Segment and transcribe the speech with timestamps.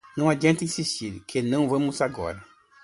[0.17, 2.43] Não adianta insistir que não vamos agora.